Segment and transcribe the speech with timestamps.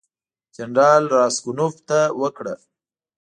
[0.55, 2.53] جنرال راسګونوف ته وکړه.